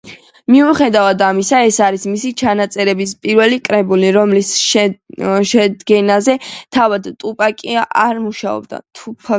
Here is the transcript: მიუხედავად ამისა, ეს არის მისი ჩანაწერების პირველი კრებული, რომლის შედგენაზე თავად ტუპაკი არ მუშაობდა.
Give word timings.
მიუხედავად 0.51 1.19
ამისა, 1.25 1.59
ეს 1.71 1.77
არის 1.87 2.07
მისი 2.13 2.31
ჩანაწერების 2.43 3.13
პირველი 3.27 3.61
კრებული, 3.69 4.11
რომლის 4.17 4.51
შედგენაზე 5.51 6.37
თავად 6.55 7.15
ტუპაკი 7.23 7.81
არ 8.09 8.27
მუშაობდა. 8.29 8.87